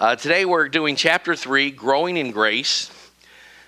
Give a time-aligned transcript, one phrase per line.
[0.00, 2.90] Uh, today we're doing chapter 3, Growing in Grace,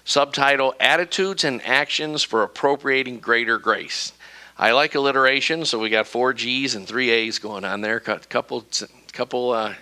[0.05, 4.15] subtitle Attitudes and Actions for Appropriating Greater Grace.
[4.57, 8.65] I like alliteration, so we got four G's and three A's going on there, couple,
[9.13, 9.75] couple, uh,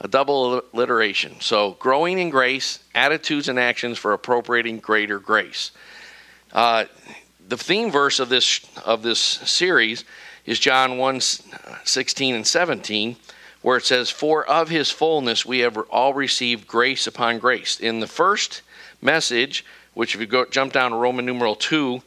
[0.00, 1.42] a double alliteration.
[1.42, 5.72] So, growing in grace, attitudes and actions for appropriating greater grace.
[6.54, 6.86] Uh,
[7.46, 10.06] the theme verse of this of this series
[10.46, 13.16] is John 1 16 and 17,
[13.66, 17.80] where it says, For of his fullness we have all received grace upon grace.
[17.80, 18.62] In the first
[19.02, 22.00] message, which if you go jump down to Roman numeral 2,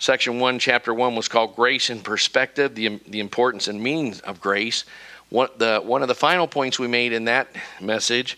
[0.00, 4.40] section 1, chapter 1 was called Grace in Perspective, the, the importance and meaning of
[4.40, 4.86] grace.
[5.28, 7.46] One, the, one of the final points we made in that
[7.80, 8.36] message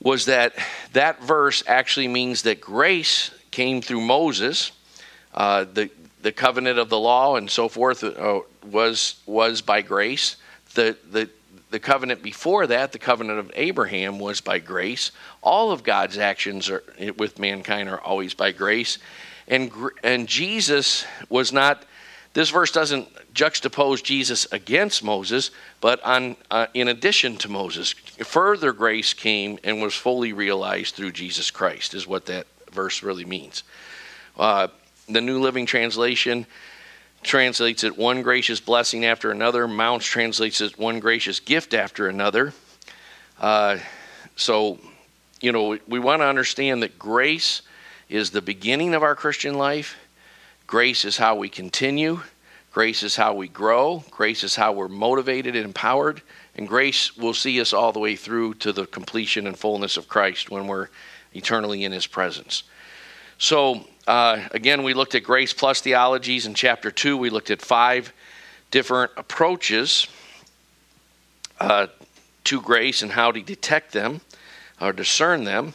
[0.00, 0.54] was that
[0.94, 4.72] that verse actually means that grace came through Moses.
[5.34, 5.90] Uh, the,
[6.22, 10.36] the covenant of the law and so forth uh, was was by grace.
[10.72, 11.28] The the
[11.70, 15.12] the covenant before that, the covenant of Abraham, was by grace.
[15.42, 16.82] All of God's actions are,
[17.16, 18.98] with mankind are always by grace,
[19.48, 19.70] and
[20.02, 21.84] and Jesus was not.
[22.32, 25.50] This verse doesn't juxtapose Jesus against Moses,
[25.80, 31.12] but on uh, in addition to Moses, further grace came and was fully realized through
[31.12, 31.94] Jesus Christ.
[31.94, 33.62] Is what that verse really means.
[34.36, 34.68] Uh,
[35.08, 36.46] the New Living Translation
[37.22, 39.68] translates it one gracious blessing after another.
[39.68, 42.52] Mounce translates it one gracious gift after another.
[43.38, 43.78] Uh,
[44.36, 44.78] so,
[45.40, 47.62] you know, we, we want to understand that grace
[48.08, 49.96] is the beginning of our Christian life.
[50.66, 52.20] Grace is how we continue.
[52.72, 54.04] Grace is how we grow.
[54.10, 56.22] Grace is how we're motivated and empowered.
[56.54, 60.08] And grace will see us all the way through to the completion and fullness of
[60.08, 60.88] Christ when we're
[61.32, 62.62] eternally in His presence.
[63.40, 67.16] So, uh, again, we looked at grace plus theologies in chapter 2.
[67.16, 68.12] We looked at five
[68.70, 70.06] different approaches
[71.58, 71.86] uh,
[72.44, 74.20] to grace and how to detect them
[74.78, 75.72] or discern them.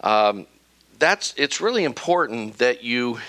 [0.00, 0.48] Um,
[0.98, 3.20] that's it's really important that you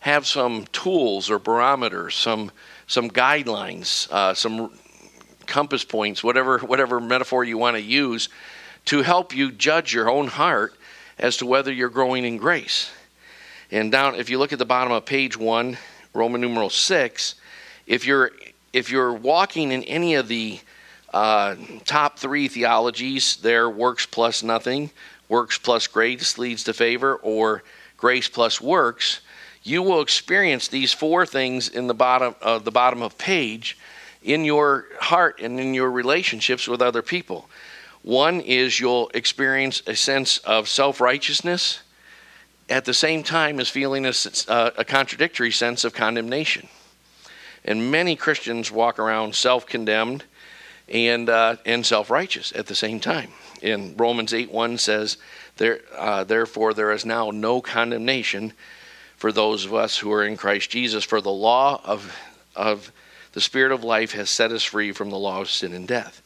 [0.00, 2.50] have some tools or barometers, some
[2.86, 4.72] some guidelines, uh, some
[5.44, 8.30] compass points, whatever whatever metaphor you want to use,
[8.86, 10.72] to help you judge your own heart
[11.18, 12.90] as to whether you're growing in grace.
[13.70, 15.76] And down, if you look at the bottom of page one,
[16.14, 17.34] Roman numeral six,
[17.86, 18.32] if you're
[18.72, 20.60] if you're walking in any of the
[21.12, 24.90] uh, top three theologies, there works plus nothing,
[25.28, 27.62] works plus grace leads to favor, or
[27.96, 29.20] grace plus works,
[29.62, 33.76] you will experience these four things in the bottom of uh, the bottom of page
[34.22, 37.48] in your heart and in your relationships with other people.
[38.02, 41.80] One is you'll experience a sense of self righteousness
[42.68, 44.12] at the same time as feeling a,
[44.48, 46.68] uh, a contradictory sense of condemnation.
[47.64, 50.24] And many Christians walk around self condemned
[50.88, 53.30] and, uh, and self righteous at the same time.
[53.62, 55.16] In Romans 8 1 says,
[55.56, 58.52] there, uh, Therefore, there is now no condemnation
[59.16, 62.16] for those of us who are in Christ Jesus, for the law of,
[62.54, 62.92] of
[63.32, 66.22] the Spirit of life has set us free from the law of sin and death.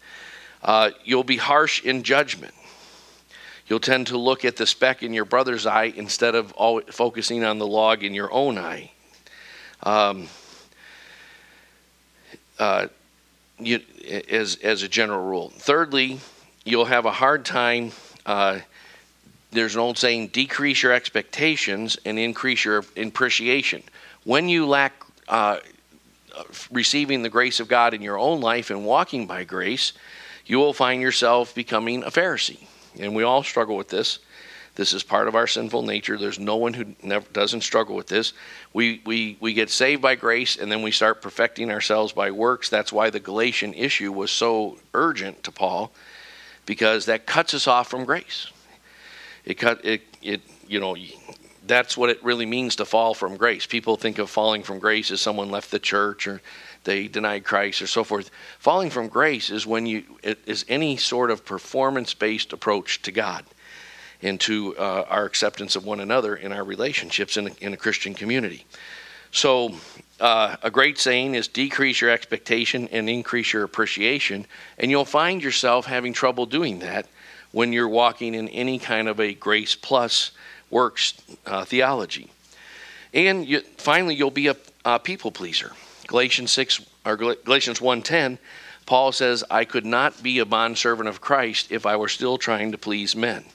[0.62, 2.54] Uh, you'll be harsh in judgment.
[3.68, 6.52] You'll tend to look at the speck in your brother's eye instead of
[6.90, 8.90] focusing on the log in your own eye.
[9.82, 10.28] Um,
[12.58, 12.88] uh,
[13.58, 13.80] you,
[14.28, 15.50] as, as a general rule.
[15.56, 16.20] Thirdly,
[16.64, 17.92] you'll have a hard time.
[18.26, 18.60] Uh,
[19.52, 23.82] there's an old saying decrease your expectations and increase your appreciation.
[24.24, 24.92] When you lack
[25.28, 25.58] uh,
[26.70, 29.92] receiving the grace of God in your own life and walking by grace,
[30.46, 32.66] you will find yourself becoming a Pharisee
[32.98, 34.18] and we all struggle with this.
[34.74, 36.16] This is part of our sinful nature.
[36.16, 38.32] There's no one who never doesn't struggle with this.
[38.72, 42.70] We, we, we get saved by grace and then we start perfecting ourselves by works.
[42.70, 45.92] That's why the Galatian issue was so urgent to Paul
[46.64, 48.50] because that cuts us off from grace.
[49.44, 50.96] It cut it it you know
[51.66, 53.66] that's what it really means to fall from grace.
[53.66, 56.40] People think of falling from grace as someone left the church or
[56.84, 58.30] they denied Christ or so forth.
[58.58, 63.44] Falling from grace is when you it is any sort of performance-based approach to God
[64.22, 67.76] and to uh, our acceptance of one another in our relationships in a, in a
[67.76, 68.64] Christian community.
[69.32, 69.74] So,
[70.20, 74.46] uh, a great saying is decrease your expectation and increase your appreciation,
[74.78, 77.06] and you'll find yourself having trouble doing that
[77.50, 80.30] when you're walking in any kind of a grace plus
[80.70, 81.14] works
[81.46, 82.30] uh, theology.
[83.12, 85.72] And you, finally, you'll be a, a people pleaser.
[86.12, 88.38] Galatians 6 or Galatians 1:10,
[88.84, 92.70] Paul says, "I could not be a bondservant of Christ if I were still trying
[92.72, 93.46] to please men."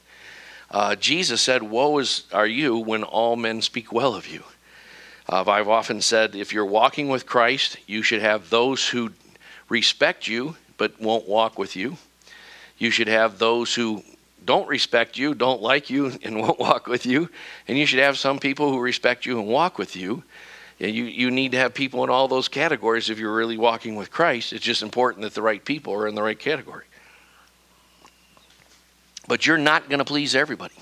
[0.71, 4.43] Uh, Jesus said, "Woe is are you when all men speak well of you."
[5.29, 9.11] Uh, I've often said, if you're walking with Christ, you should have those who
[9.69, 11.97] respect you but won't walk with you.
[12.79, 14.03] You should have those who
[14.43, 17.29] don't respect you, don't like you, and won't walk with you.
[17.67, 20.23] And you should have some people who respect you and walk with you.
[20.79, 24.11] You, you need to have people in all those categories if you're really walking with
[24.11, 24.53] Christ.
[24.53, 26.85] It's just important that the right people are in the right category.
[29.27, 30.75] But you're not going to please everybody.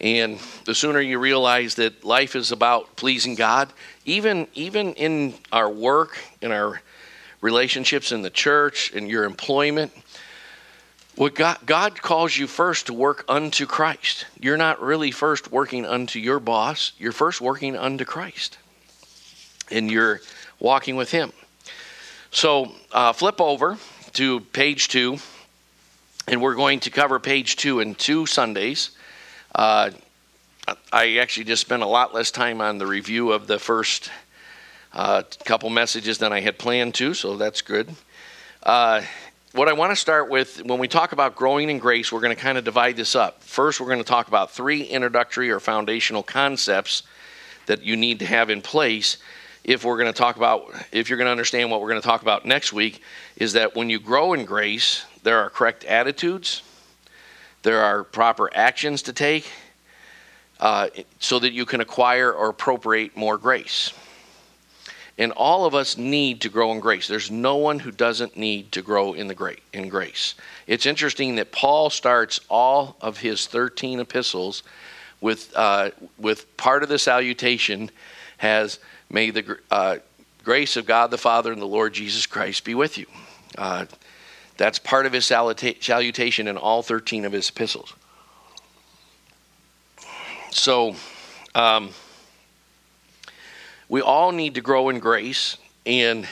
[0.00, 3.72] And the sooner you realize that life is about pleasing God,
[4.04, 6.80] even even in our work, in our
[7.40, 9.92] relationships in the church, in your employment,
[11.18, 14.26] what God, God calls you first to work unto Christ.
[14.38, 18.56] You're not really first working unto your boss, you're first working unto Christ.
[19.68, 20.20] And you're
[20.60, 21.32] walking with Him.
[22.30, 23.78] So uh, flip over
[24.12, 25.18] to page two,
[26.28, 28.92] and we're going to cover page two in two Sundays.
[29.52, 29.90] Uh,
[30.92, 34.08] I actually just spent a lot less time on the review of the first
[34.92, 37.88] uh, couple messages than I had planned to, so that's good.
[39.58, 42.32] What I want to start with when we talk about growing in grace, we're going
[42.32, 43.42] to kind of divide this up.
[43.42, 47.02] First, we're going to talk about three introductory or foundational concepts
[47.66, 49.16] that you need to have in place
[49.64, 52.06] if we're going to talk about, if you're going to understand what we're going to
[52.06, 53.02] talk about next week,
[53.36, 56.62] is that when you grow in grace, there are correct attitudes,
[57.64, 59.50] there are proper actions to take
[60.60, 60.88] uh,
[61.18, 63.92] so that you can acquire or appropriate more grace.
[65.18, 67.08] And all of us need to grow in grace.
[67.08, 70.34] There's no one who doesn't need to grow in the great in grace.
[70.66, 74.62] It's interesting that Paul starts all of his 13 epistles
[75.20, 77.90] with uh, with part of the salutation
[78.38, 78.78] has
[79.10, 79.96] may the uh,
[80.44, 83.06] grace of God the Father and the Lord Jesus Christ be with you.
[83.56, 83.86] Uh,
[84.56, 87.94] that's part of his salutation in all 13 of his epistles.
[90.50, 90.96] So,
[91.54, 91.90] um,
[93.88, 95.56] we all need to grow in grace,
[95.86, 96.26] and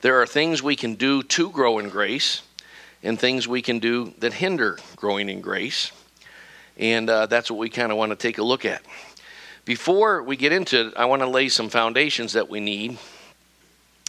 [0.00, 2.42] there are things we can do to grow in grace,
[3.02, 5.92] and things we can do that hinder growing in grace.
[6.78, 8.82] And uh, that's what we kind of want to take a look at.
[9.64, 12.98] Before we get into it, I want to lay some foundations that we need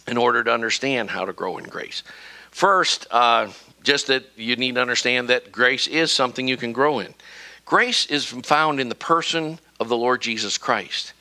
[0.06, 2.02] in order to understand how to grow in grace.
[2.50, 3.48] First, uh,
[3.82, 7.14] just that you need to understand that grace is something you can grow in.
[7.64, 11.12] Grace is found in the person of the Lord Jesus Christ.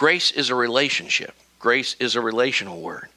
[0.00, 3.10] Grace is a relationship, grace is a relational word.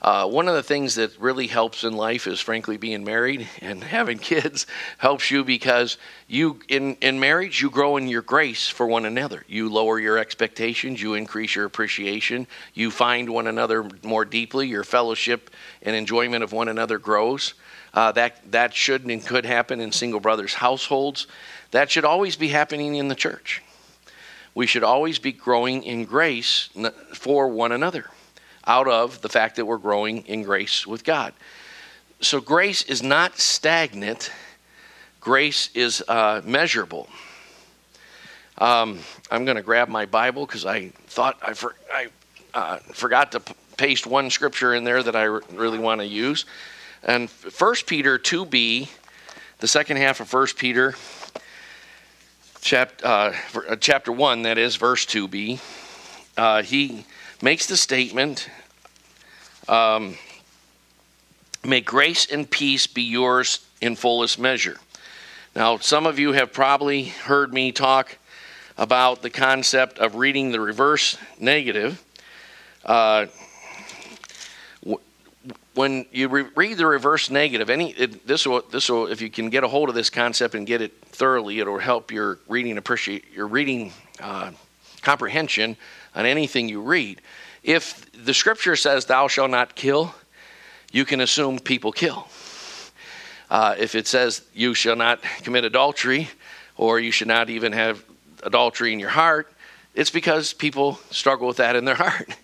[0.00, 3.82] Uh, one of the things that really helps in life is frankly being married and
[3.82, 5.98] having kids helps you because
[6.28, 9.42] you in, in marriage you grow in your grace for one another.
[9.48, 14.84] You lower your expectations you increase your appreciation you find one another more deeply your
[14.84, 15.50] fellowship
[15.82, 17.54] and enjoyment of one another grows.
[17.94, 21.26] Uh, that that should and could happen in single brothers households.
[21.72, 23.60] That should always be happening in the church
[24.54, 26.68] we should always be growing in grace
[27.14, 28.10] for one another
[28.66, 31.32] out of the fact that we're growing in grace with God.
[32.20, 34.30] So grace is not stagnant,
[35.20, 37.08] grace is uh, measurable.
[38.58, 39.00] Um,
[39.30, 42.08] I'm going to grab my Bible because I thought I, for, I
[42.54, 46.44] uh, forgot to p- paste one scripture in there that I really want to use.
[47.02, 48.88] And 1 Peter 2b,
[49.58, 50.94] the second half of 1 Peter
[52.62, 53.34] chapter, uh,
[53.68, 55.60] uh, chapter 1, that is, verse 2b,
[56.38, 57.04] uh, he
[57.42, 58.48] makes the statement
[59.68, 60.16] um,
[61.64, 64.78] May grace and peace be yours in fullest measure.
[65.54, 68.16] Now, some of you have probably heard me talk
[68.76, 72.02] about the concept of reading the reverse negative.
[72.84, 73.26] Uh,
[75.74, 79.30] when you re- read the reverse negative, any it, this will this will if you
[79.30, 82.76] can get a hold of this concept and get it thoroughly, it'll help your reading
[82.78, 84.50] appreciate your reading uh,
[85.00, 85.76] comprehension
[86.14, 87.20] on anything you read.
[87.62, 90.14] If the scripture says "Thou shalt not kill,"
[90.92, 92.28] you can assume people kill.
[93.50, 96.28] Uh, if it says you shall not commit adultery,
[96.76, 98.02] or you should not even have
[98.42, 99.52] adultery in your heart,
[99.94, 102.34] it's because people struggle with that in their heart.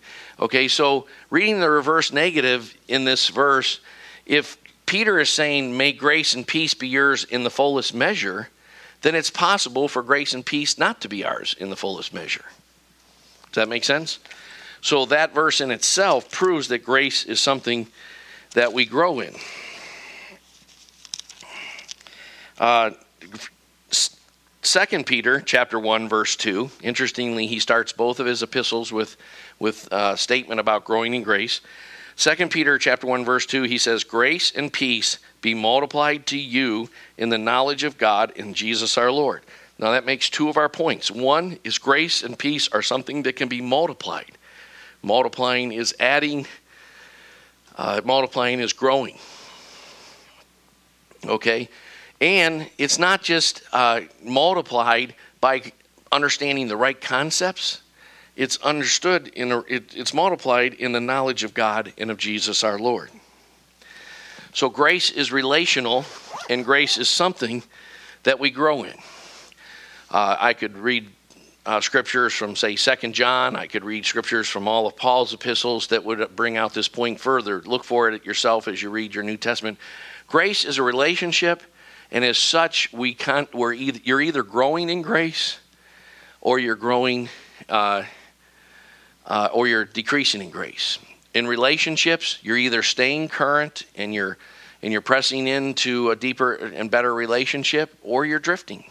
[0.40, 3.80] Okay, so reading the reverse negative in this verse,
[4.24, 8.48] if Peter is saying, May grace and peace be yours in the fullest measure,
[9.02, 12.44] then it's possible for grace and peace not to be ours in the fullest measure.
[13.46, 14.20] Does that make sense?
[14.80, 17.88] So that verse in itself proves that grace is something
[18.54, 19.34] that we grow in.
[22.58, 22.90] Uh,
[24.62, 26.70] Second Peter chapter 1 verse 2.
[26.82, 29.16] Interestingly, he starts both of his epistles with
[29.58, 31.60] with a statement about growing in grace.
[32.16, 36.90] Second Peter chapter 1 verse 2 he says grace and peace be multiplied to you
[37.16, 39.42] in the knowledge of God in Jesus our Lord.
[39.78, 41.10] Now that makes two of our points.
[41.10, 44.32] One is grace and peace are something that can be multiplied.
[45.02, 46.46] Multiplying is adding,
[47.76, 49.16] uh, multiplying is growing.
[51.24, 51.68] Okay?
[52.20, 55.72] And it's not just uh, multiplied by
[56.10, 57.82] understanding the right concepts,
[58.38, 62.62] it's understood, in a, it, it's multiplied in the knowledge of God and of Jesus
[62.62, 63.10] our Lord.
[64.54, 66.04] So grace is relational,
[66.48, 67.64] and grace is something
[68.22, 68.94] that we grow in.
[70.08, 71.08] Uh, I could read
[71.66, 73.56] uh, scriptures from, say, Second John.
[73.56, 77.18] I could read scriptures from all of Paul's epistles that would bring out this point
[77.18, 77.60] further.
[77.62, 79.78] Look for it yourself as you read your New Testament.
[80.28, 81.60] Grace is a relationship,
[82.12, 85.58] and as such, we can't, we're either, you're either growing in grace
[86.40, 87.28] or you're growing
[87.68, 88.04] uh,
[89.28, 90.98] uh, or you're decreasing in grace.
[91.34, 94.38] In relationships, you're either staying current and you're
[94.82, 98.84] and you're pressing into a deeper and better relationship, or you're drifting.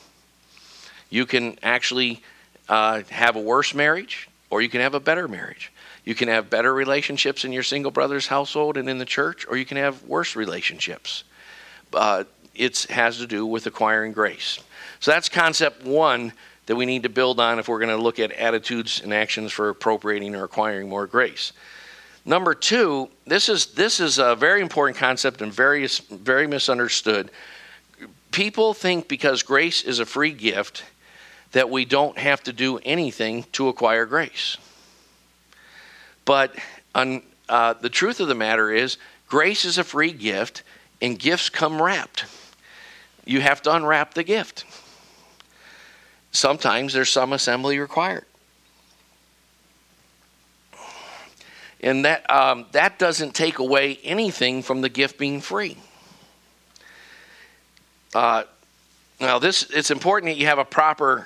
[1.09, 2.21] You can actually
[2.67, 5.71] uh, have a worse marriage, or you can have a better marriage.
[6.03, 9.55] You can have better relationships in your single brother's household and in the church, or
[9.55, 11.23] you can have worse relationships.
[11.93, 14.59] Uh, it has to do with acquiring grace.
[14.99, 16.33] So that's concept one
[16.67, 19.51] that we need to build on if we're going to look at attitudes and actions
[19.51, 21.53] for appropriating or acquiring more grace.
[22.25, 27.31] Number two, this is this is a very important concept and very very misunderstood.
[28.31, 30.83] People think because grace is a free gift
[31.53, 34.57] that we don't have to do anything to acquire grace.
[36.25, 36.53] But
[36.93, 38.97] uh, the truth of the matter is,
[39.27, 40.63] grace is a free gift,
[41.01, 42.25] and gifts come wrapped.
[43.25, 44.65] You have to unwrap the gift.
[46.31, 48.25] Sometimes there's some assembly required.
[51.81, 55.77] And that, um, that doesn't take away anything from the gift being free.
[58.13, 58.43] Uh,
[59.19, 61.25] now, this it's important that you have a proper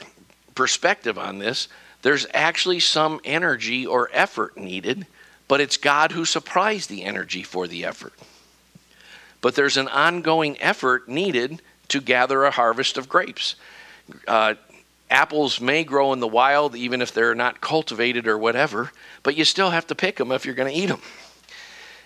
[0.55, 1.67] perspective on this.
[2.01, 5.05] There's actually some energy or effort needed,
[5.47, 8.13] but it's God who supplies the energy for the effort.
[9.41, 13.55] But there's an ongoing effort needed to gather a harvest of grapes.
[14.27, 14.55] Uh,
[15.11, 18.91] apples may grow in the wild even if they're not cultivated or whatever,
[19.23, 21.01] but you still have to pick them if you're going to eat them.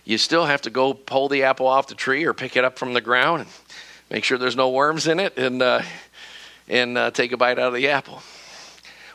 [0.04, 2.78] You still have to go pull the apple off the tree or pick it up
[2.78, 3.50] from the ground and
[4.10, 5.82] make sure there's no worms in it and, uh,
[6.68, 8.22] and uh, take a bite out of the apple.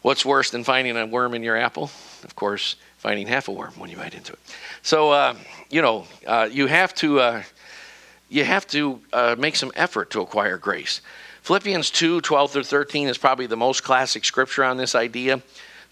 [0.03, 1.91] What's worse than finding a worm in your apple?
[2.25, 4.39] Of course, finding half a worm when you bite into it.
[4.83, 5.35] So, uh,
[5.69, 7.21] you know, uh, you have to.
[7.21, 7.43] Uh,
[8.31, 11.03] you have to uh, make some effort to acquire grace.
[11.43, 15.43] Philippians 2 12 through 13 is probably the most classic scripture on this idea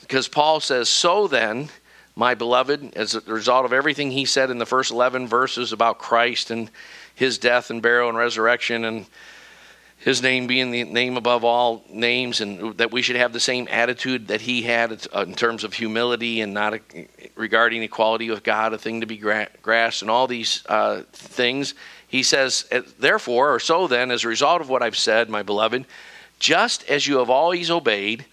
[0.01, 1.69] because Paul says, So then,
[2.15, 5.99] my beloved, as a result of everything he said in the first 11 verses about
[5.99, 6.71] Christ and
[7.15, 9.07] his death and burial and resurrection and
[9.99, 13.67] his name being the name above all names, and that we should have the same
[13.69, 16.79] attitude that he had in terms of humility and not
[17.35, 21.75] regarding equality with God, a thing to be grasped, and all these uh, things.
[22.09, 25.43] He says, eh, Therefore, or so then, as a result of what I've said, my
[25.43, 25.85] beloved,
[26.39, 28.25] just as you have always obeyed,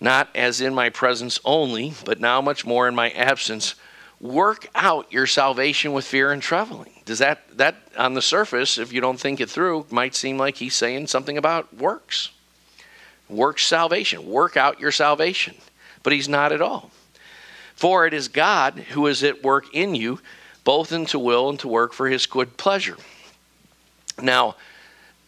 [0.00, 3.74] not as in my presence only, but now much more in my absence,
[4.20, 6.92] work out your salvation with fear and trembling.
[7.04, 10.56] Does that, that on the surface, if you don't think it through, might seem like
[10.56, 12.30] he's saying something about works.
[13.28, 14.26] Works salvation.
[14.26, 15.54] Work out your salvation.
[16.02, 16.90] But he's not at all.
[17.74, 20.20] For it is God who is at work in you
[20.66, 22.96] both into will and to work for his good pleasure.
[24.20, 24.56] Now,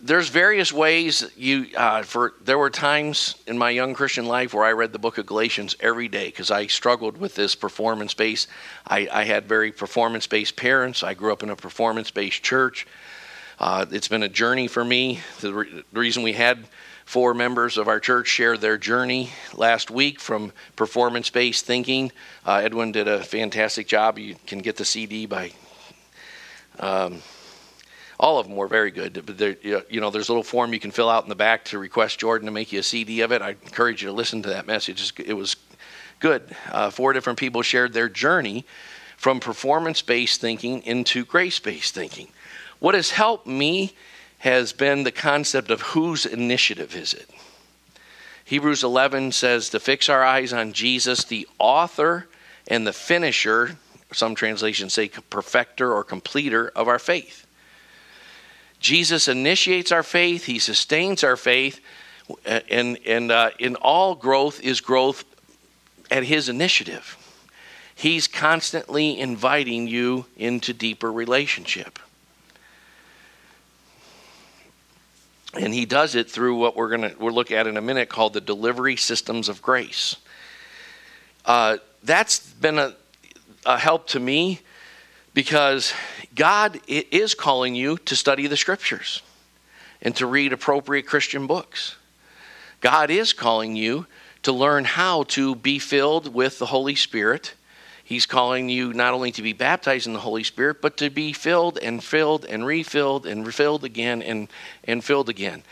[0.00, 4.64] there's various ways you uh, for there were times in my young christian life where
[4.64, 8.46] i read the book of galatians every day because i struggled with this performance based
[8.86, 11.02] I, I, had very performance based parents.
[11.02, 12.86] I grew up in a performance based church.
[13.58, 15.20] Uh, it's been a journey for me.
[15.40, 16.68] The, re- the reason we had
[17.08, 22.12] Four members of our church shared their journey last week from performance based thinking.
[22.44, 24.18] Uh, Edwin did a fantastic job.
[24.18, 25.52] You can get the CD by.
[26.78, 27.22] Um,
[28.20, 29.22] all of them were very good.
[29.24, 31.64] But there, you know, there's a little form you can fill out in the back
[31.64, 33.40] to request Jordan to make you a CD of it.
[33.40, 35.14] I encourage you to listen to that message.
[35.18, 35.56] It was
[36.20, 36.54] good.
[36.70, 38.66] Uh, four different people shared their journey
[39.16, 42.28] from performance based thinking into grace based thinking.
[42.80, 43.94] What has helped me
[44.38, 47.28] has been the concept of whose initiative is it?
[48.44, 52.28] Hebrews 11 says to fix our eyes on Jesus, the author
[52.66, 53.76] and the finisher,
[54.12, 57.46] some translations say perfecter or completer of our faith.
[58.80, 61.80] Jesus initiates our faith, he sustains our faith,
[62.44, 65.24] and, and uh, in all growth is growth
[66.10, 67.16] at his initiative.
[67.94, 71.98] He's constantly inviting you into deeper relationship.
[75.54, 78.08] And he does it through what we're going to we'll look at in a minute
[78.08, 80.16] called the delivery systems of grace
[81.46, 82.94] uh, that's been a,
[83.64, 84.60] a help to me
[85.34, 85.92] because
[86.34, 89.22] god is calling you to study the scriptures
[90.02, 91.96] and to read appropriate Christian books.
[92.80, 94.06] God is calling you
[94.42, 97.54] to learn how to be filled with the Holy Spirit.
[98.08, 101.34] He's calling you not only to be baptized in the Holy Spirit, but to be
[101.34, 104.48] filled and filled and refilled and refilled again and,
[104.84, 105.62] and filled again.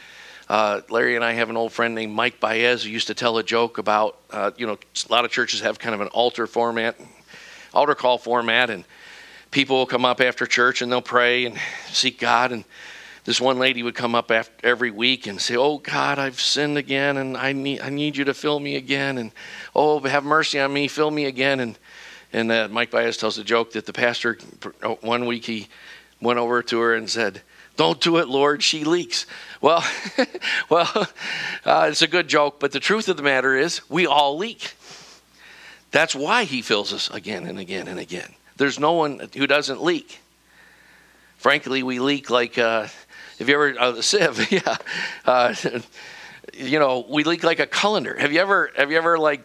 [0.47, 3.39] Uh, Larry and I have an old friend named Mike Baez who used to tell
[3.39, 6.47] a joke about, uh, you know, a lot of churches have kind of an altar
[6.47, 7.01] format,
[7.73, 8.85] altar call format, and
[9.51, 11.59] people will come up after church and they'll pray and
[11.91, 12.53] seek God.
[12.53, 12.65] And
[13.25, 14.31] this one lady would come up
[14.63, 18.25] every week and say, "Oh God, I've sinned again, and I need I need you
[18.25, 19.33] to fill me again, and
[19.75, 21.79] oh have mercy on me, fill me again." And
[22.33, 24.39] and uh, Mike Baez tells a joke that the pastor
[25.01, 25.69] one week he
[26.21, 27.43] went over to her and said,
[27.77, 28.63] "Don't do it, Lord.
[28.63, 29.27] She leaks."
[29.61, 29.85] Well,
[30.69, 31.09] well,
[31.65, 34.75] uh, it's a good joke, but the truth of the matter is, we all leak.
[35.91, 38.35] That's why He fills us again and again and again.
[38.57, 40.21] There's no one who doesn't leak.
[41.37, 42.59] Frankly, we leak like.
[42.59, 42.89] Uh,
[43.39, 44.51] have you ever uh, sieve?
[44.51, 44.77] yeah.
[45.25, 45.55] Uh,
[46.55, 48.19] you know, we leak like a colander.
[48.19, 49.43] Have you ever have you ever like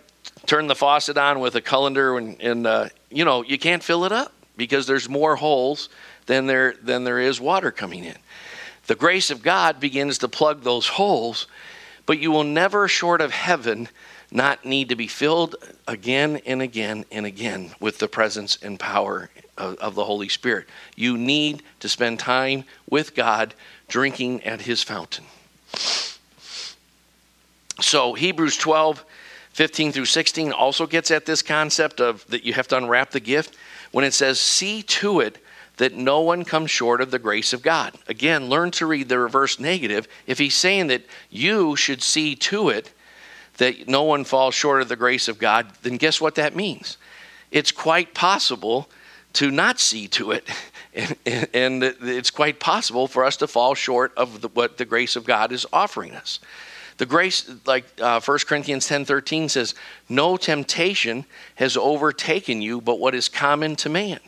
[0.51, 4.03] turned the faucet on with a colander and, and uh, you know you can't fill
[4.03, 5.88] it up because there's more holes
[6.25, 8.17] than there than there is water coming in.
[8.88, 11.48] The grace of God begins to plug those holes,
[12.05, 13.88] but you will never, short of heaven,
[14.29, 15.55] not need to be filled
[15.88, 20.67] again and again and again with the presence and power of, of the Holy Spirit.
[20.98, 23.53] You need to spend time with God
[23.88, 25.24] drinking at his fountain.
[27.79, 29.05] So, Hebrews 12,
[29.53, 33.20] 15 through 16 also gets at this concept of that you have to unwrap the
[33.20, 33.55] gift
[33.91, 35.43] when it says, See to it
[35.77, 37.96] that no one comes short of the grace of God.
[38.08, 40.08] Again, learn to read the reverse negative.
[40.27, 42.91] If he's saying that you should see to it
[43.58, 46.98] that no one falls short of the grace of God, then guess what that means?
[47.51, 48.89] It's quite possible
[49.34, 50.48] to not see to it.
[50.93, 55.15] And, and it's quite possible for us to fall short of the, what the grace
[55.15, 56.41] of God is offering us.
[57.01, 59.74] The grace, like uh, 1 Corinthians 10 13 says,
[60.07, 64.20] no temptation has overtaken you but what is common to man.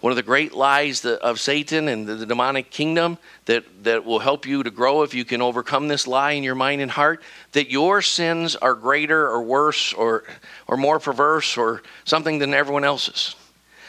[0.00, 4.46] One of the great lies of Satan and the demonic kingdom that, that will help
[4.46, 7.70] you to grow if you can overcome this lie in your mind and heart that
[7.70, 10.24] your sins are greater or worse or,
[10.68, 13.36] or more perverse or something than everyone else's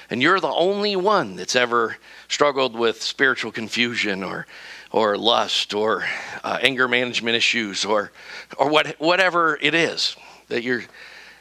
[0.10, 4.48] and you're the only one that's ever struggled with spiritual confusion or
[4.92, 6.06] or lust or
[6.44, 8.12] uh, anger management issues or
[8.58, 10.16] or what whatever it is
[10.48, 10.84] that you're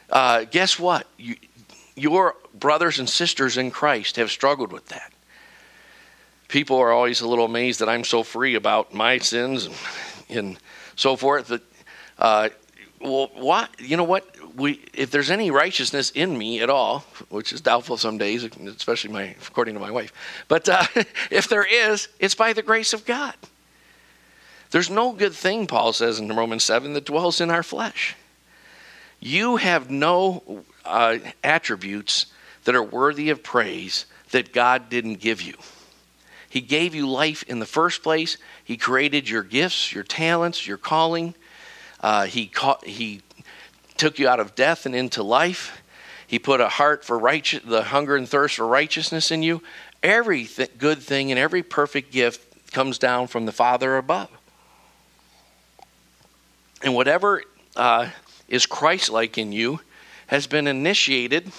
[0.09, 1.07] uh, guess what?
[1.17, 1.35] You,
[1.95, 5.11] your brothers and sisters in Christ have struggled with that.
[6.47, 9.75] People are always a little amazed that I'm so free about my sins and,
[10.29, 10.59] and
[10.95, 11.61] so forth that
[12.17, 12.49] uh,
[12.99, 17.53] well what you know what we, if there's any righteousness in me at all, which
[17.53, 20.11] is doubtful some days, especially my, according to my wife,
[20.47, 20.83] but uh,
[21.31, 23.35] if there is, it's by the grace of God.
[24.71, 28.15] There's no good thing, Paul says in Romans 7, that dwells in our flesh.
[29.19, 32.27] You have no uh, attributes
[32.65, 35.55] that are worthy of praise that God didn't give you.
[36.49, 38.37] He gave you life in the first place.
[38.63, 41.35] He created your gifts, your talents, your calling.
[41.99, 43.21] Uh, he, ca- he
[43.99, 45.81] took you out of death and into life.
[46.25, 49.61] He put a heart for righteous, the hunger and thirst for righteousness in you.
[50.01, 54.29] Every th- good thing and every perfect gift comes down from the Father above.
[56.81, 57.43] And whatever
[57.75, 58.09] uh,
[58.47, 59.81] is Christ like in you
[60.27, 61.51] has been initiated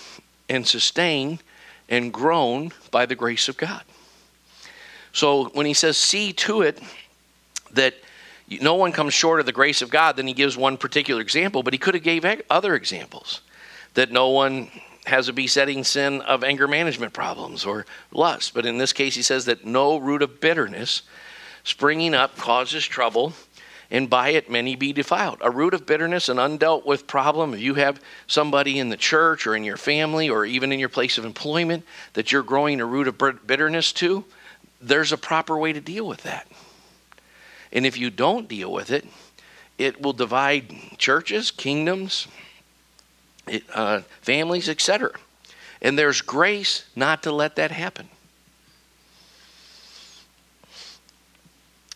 [0.48, 1.42] and sustained
[1.88, 3.82] and grown by the grace of God.
[5.12, 6.80] So when he says, see to it
[7.72, 7.94] that
[8.60, 10.16] no one comes short of the grace of God.
[10.16, 13.42] Then he gives one particular example, but he could have gave other examples
[13.94, 14.70] that no one
[15.06, 18.54] has a besetting sin of anger management problems or lust.
[18.54, 21.02] But in this case, he says that no root of bitterness
[21.64, 23.32] springing up causes trouble,
[23.90, 25.38] and by it many be defiled.
[25.40, 29.46] A root of bitterness, an undealt with problem, if you have somebody in the church
[29.46, 32.86] or in your family or even in your place of employment that you're growing a
[32.86, 34.24] root of bitterness to,
[34.80, 36.46] there's a proper way to deal with that.
[37.72, 39.06] And if you don't deal with it,
[39.78, 42.28] it will divide churches, kingdoms,
[43.74, 45.12] uh, families, etc.
[45.80, 48.08] And there's grace not to let that happen.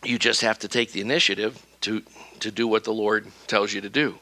[0.02, 2.02] You just have to take the initiative to,
[2.40, 4.18] to do what the Lord tells you to do.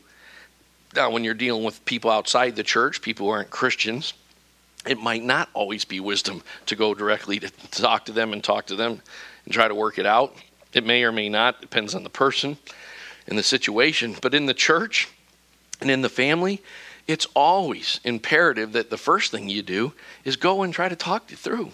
[0.95, 4.12] Now, when you're dealing with people outside the church, people who aren't Christians,
[4.87, 8.67] it might not always be wisdom to go directly to talk to them and talk
[8.67, 9.01] to them
[9.45, 10.37] and try to work it out.
[10.72, 12.56] It may or may not, depends on the person
[13.26, 14.16] and the situation.
[14.20, 15.08] But in the church
[15.80, 16.62] and in the family,
[17.06, 19.92] it's always imperative that the first thing you do
[20.24, 21.70] is go and try to talk it through.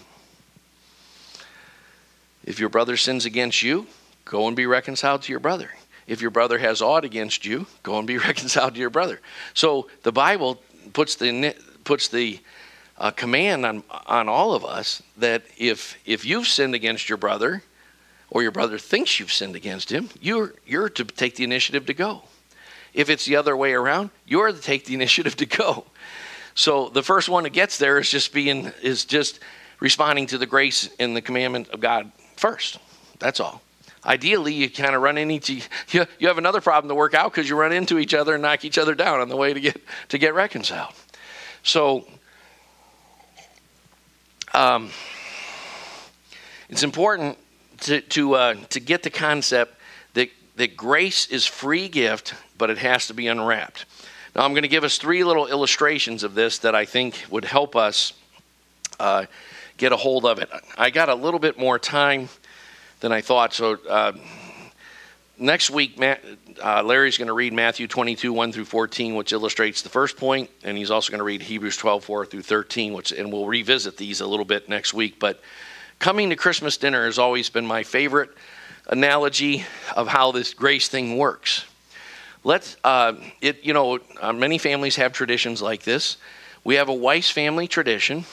[2.43, 3.87] If your brother sins against you,
[4.25, 5.69] go and be reconciled to your brother.
[6.07, 9.21] If your brother has aught against you, go and be reconciled to your brother.
[9.53, 10.61] So the Bible
[10.93, 12.39] puts the puts the
[12.97, 17.61] uh, command on on all of us that if if you've sinned against your brother,
[18.31, 21.93] or your brother thinks you've sinned against him, you're you're to take the initiative to
[21.93, 22.23] go.
[22.93, 25.85] If it's the other way around, you're to take the initiative to go.
[26.55, 29.39] So the first one that gets there is just being is just
[29.79, 32.79] responding to the grace and the commandment of God first.
[33.19, 33.61] That's all.
[34.05, 37.49] Ideally, you kind of run into you, you have another problem to work out because
[37.49, 39.81] you run into each other and knock each other down on the way to get
[40.09, 40.93] to get reconciled.
[41.63, 42.07] So
[44.53, 44.89] um,
[46.69, 47.37] it's important
[47.81, 49.75] to to uh, to get the concept
[50.13, 53.85] that that grace is free gift, but it has to be unwrapped.
[54.35, 57.45] Now, I'm going to give us three little illustrations of this that I think would
[57.45, 58.13] help us
[58.99, 59.25] uh,
[59.77, 60.49] get a hold of it.
[60.77, 62.29] I got a little bit more time
[62.99, 64.13] than I thought, so uh,
[65.39, 66.23] next week, Matt,
[66.63, 70.49] uh, Larry's going to read Matthew 22, 1 through 14, which illustrates the first point,
[70.63, 73.97] and he's also going to read Hebrews 12, 4 through 13, which, and we'll revisit
[73.97, 75.17] these a little bit next week.
[75.19, 75.41] But
[75.99, 78.31] coming to Christmas dinner has always been my favorite
[78.87, 81.65] analogy of how this grace thing works.
[82.43, 86.17] Let's, uh, it, you know, uh, many families have traditions like this.
[86.63, 88.23] We have a Weiss family tradition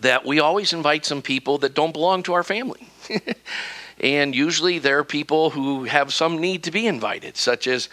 [0.00, 2.88] that we always invite some people that don't belong to our family.
[4.00, 7.90] and usually they're people who have some need to be invited, such as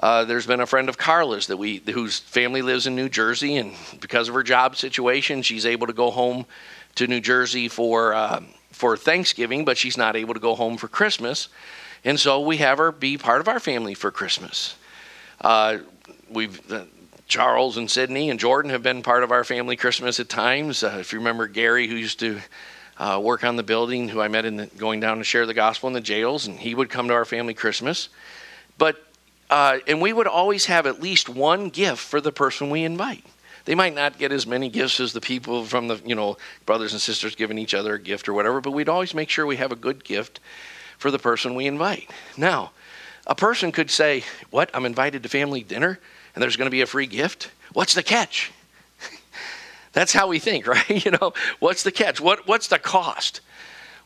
[0.00, 3.56] uh, there's been a friend of Carla's that we whose family lives in New Jersey,
[3.56, 6.46] and because of her job situation, she's able to go home
[6.96, 10.88] to New Jersey for uh, for Thanksgiving, but she's not able to go home for
[10.88, 11.48] Christmas.
[12.04, 14.74] And so we have her be part of our family for Christmas.
[15.40, 15.78] Uh,
[16.28, 16.84] we've uh,
[17.28, 20.82] Charles and Sydney and Jordan have been part of our family Christmas at times.
[20.82, 22.40] Uh, if you remember Gary, who used to
[22.98, 25.54] uh, work on the building, who I met in the, going down to share the
[25.54, 28.08] gospel in the jails, and he would come to our family Christmas.
[28.78, 29.02] But
[29.48, 33.24] uh, and we would always have at least one gift for the person we invite.
[33.64, 36.92] They might not get as many gifts as the people from the you know brothers
[36.92, 39.56] and sisters giving each other a gift or whatever, but we'd always make sure we
[39.56, 40.40] have a good gift
[40.98, 42.10] for the person we invite.
[42.36, 42.72] Now,
[43.26, 44.70] a person could say, What?
[44.74, 45.98] I'm invited to family dinner
[46.34, 47.50] and there's going to be a free gift?
[47.72, 48.52] What's the catch?
[49.92, 51.04] That's how we think, right?
[51.04, 52.20] You know, what's the catch?
[52.20, 53.40] What, what's the cost?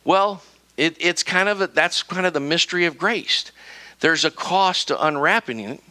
[0.04, 0.42] Well,
[0.76, 3.50] it, it's kind of a, that's kind of the mystery of grace.
[4.00, 5.82] There's a cost to unwrapping it,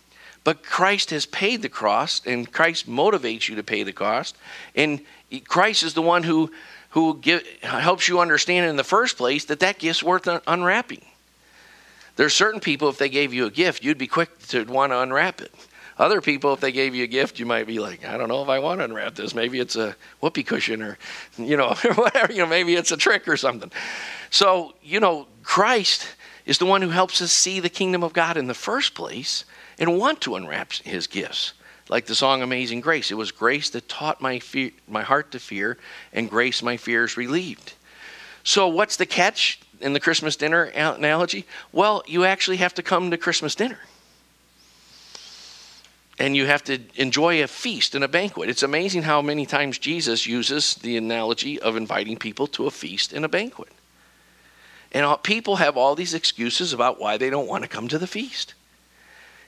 [0.45, 4.37] but Christ has paid the cost, and Christ motivates you to pay the cost.
[4.75, 5.01] And
[5.47, 6.51] Christ is the one who
[6.91, 11.03] who give, helps you understand in the first place that that gift's worth unwrapping.
[12.15, 15.01] There's certain people, if they gave you a gift, you'd be quick to want to
[15.01, 15.53] unwrap it.
[15.97, 18.41] Other people, if they gave you a gift, you might be like, I don't know
[18.41, 19.35] if I want to unwrap this.
[19.35, 20.97] Maybe it's a whoopee cushion or,
[21.37, 22.31] you know, whatever.
[22.31, 23.73] You know, maybe it's a trick or something.
[24.29, 26.07] So, you know, Christ
[26.45, 29.43] is the one who helps us see the kingdom of God in the first place
[29.79, 31.53] and want to unwrap his gifts
[31.89, 33.11] like the song Amazing Grace.
[33.11, 35.77] It was grace that taught my, fear, my heart to fear,
[36.13, 37.73] and grace my fears relieved.
[38.43, 41.45] So, what's the catch in the Christmas dinner analogy?
[41.71, 43.79] Well, you actually have to come to Christmas dinner.
[46.17, 48.49] And you have to enjoy a feast and a banquet.
[48.49, 53.11] It's amazing how many times Jesus uses the analogy of inviting people to a feast
[53.11, 53.73] and a banquet.
[54.93, 58.07] And people have all these excuses about why they don't want to come to the
[58.07, 58.53] feast.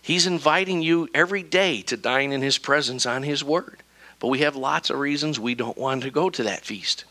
[0.08, 3.84] He's inviting you every day to dine in His presence on His Word.
[4.22, 7.04] But we have lots of reasons we don't want to go to that feast.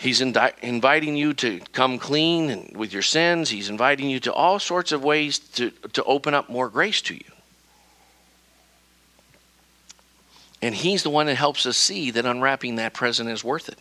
[0.00, 3.50] He's indi- inviting you to come clean and with your sins.
[3.50, 7.14] He's inviting you to all sorts of ways to, to open up more grace to
[7.14, 7.30] you.
[10.60, 13.78] And He's the one that helps us see that unwrapping that present is worth it.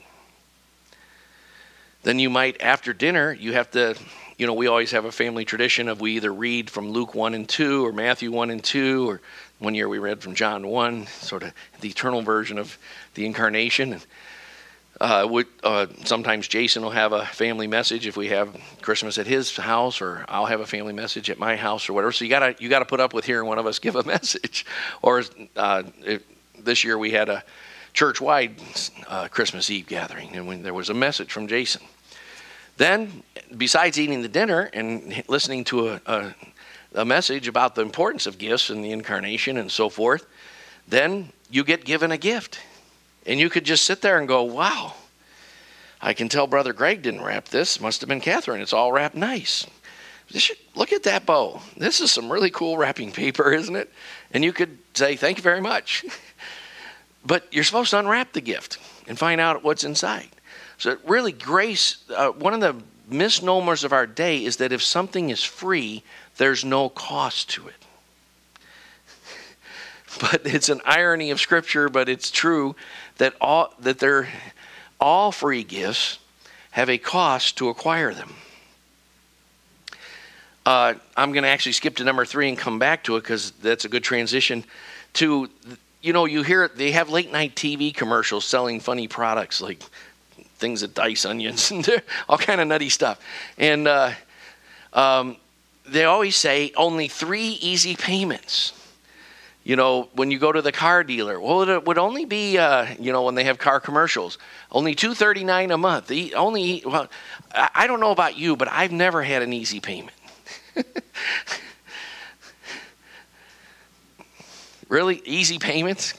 [2.04, 3.98] Then you might, after dinner, you have to
[4.38, 7.34] you know, we always have a family tradition of we either read from Luke 1
[7.34, 9.22] and 2 or Matthew 1 and 2, or
[9.58, 12.78] one year we read from John 1, sort of the eternal version of
[13.16, 13.94] the incarnation.
[13.94, 14.06] And,
[15.02, 19.26] uh, we, uh, sometimes Jason will have a family message if we have Christmas at
[19.26, 22.12] his house, or I'll have a family message at my house, or whatever.
[22.12, 24.66] So you gotta you gotta put up with hearing one of us give a message.
[25.02, 25.24] Or
[25.56, 26.24] uh, if,
[26.60, 27.44] this year we had a
[27.94, 28.56] church-wide
[29.08, 31.82] uh, Christmas Eve gathering, and when there was a message from Jason.
[32.78, 33.24] Then,
[33.58, 36.36] besides eating the dinner and listening to a, a,
[36.94, 40.26] a message about the importance of gifts and the incarnation and so forth,
[40.88, 42.60] then you get given a gift.
[43.26, 44.94] And you could just sit there and go, wow,
[46.02, 47.82] I can tell Brother Greg didn't wrap this.
[47.82, 48.62] Must have been Catherine.
[48.62, 49.66] It's all wrapped nice.
[50.76, 51.62] Look at that bow.
[51.76, 53.92] This is some really cool wrapping paper, isn't it?
[54.32, 56.06] And you could say, thank you very much.
[57.26, 60.30] but you're supposed to unwrap the gift and find out what's inside.
[60.78, 62.76] So, really, grace, uh, one of the
[63.08, 66.04] misnomers of our day is that if something is free,
[66.38, 67.86] there's no cost to it.
[70.22, 72.76] but it's an irony of Scripture, but it's true
[73.18, 74.28] that all, that they're,
[75.00, 76.20] all free gifts
[76.72, 78.36] have a cost to acquire them.
[80.64, 83.52] Uh, I'm going to actually skip to number three and come back to it because
[83.52, 84.66] that's a good transition
[85.14, 85.50] to,
[86.02, 89.82] you know, you hear they have late night TV commercials selling funny products like
[90.58, 91.88] things that dice onions and
[92.28, 93.20] all kind of nutty stuff.
[93.58, 94.12] And uh,
[94.94, 95.38] um,
[95.88, 98.74] they always say only three easy payments.
[99.64, 102.88] You know, when you go to the car dealer, well, it would only be, uh,
[103.00, 104.38] you know, when they have car commercials,
[104.72, 106.08] only two thirty nine a month.
[106.08, 107.10] The only, well,
[107.52, 110.16] I don't know about you, but I've never had an easy payment.
[114.88, 116.14] really, easy payments?